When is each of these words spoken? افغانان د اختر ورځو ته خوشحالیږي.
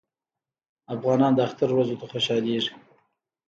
افغانان 0.95 1.31
د 1.35 1.39
اختر 1.47 1.69
ورځو 1.71 1.99
ته 1.99 2.05
خوشحالیږي. 2.11 2.71